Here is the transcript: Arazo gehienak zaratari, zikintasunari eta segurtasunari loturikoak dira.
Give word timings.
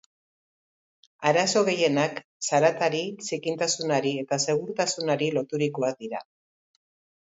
Arazo 1.31 1.63
gehienak 1.67 2.17
zaratari, 2.49 3.03
zikintasunari 3.29 4.17
eta 4.25 4.43
segurtasunari 4.49 5.33
loturikoak 5.41 6.07
dira. 6.07 6.29